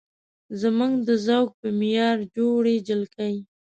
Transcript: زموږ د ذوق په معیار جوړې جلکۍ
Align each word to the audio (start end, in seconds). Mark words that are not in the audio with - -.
زموږ 0.61 0.93
د 1.07 1.09
ذوق 1.25 1.49
په 1.59 1.67
معیار 1.79 2.17
جوړې 2.37 2.75
جلکۍ 2.87 3.35